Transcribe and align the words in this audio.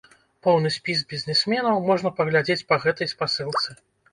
Поўны 0.45 0.71
спіс 0.75 1.03
бізнесменаў 1.13 1.85
можна 1.91 2.13
паглядзець 2.21 2.61
па 2.73 2.81
гэтай 2.87 3.07
спасылцы. 3.17 3.69